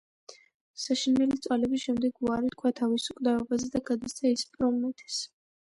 [0.83, 5.25] საშინელი წვალების შემდეგ, უარი თქვა თავის უკვდავებაზე და გადასცა ის პრომეთეს.